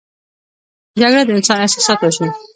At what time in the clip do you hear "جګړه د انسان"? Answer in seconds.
1.01-1.57